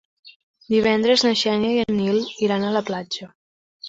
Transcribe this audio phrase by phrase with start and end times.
[0.73, 2.17] Divendres na Xènia i en Nil
[2.47, 3.29] iran a la platja.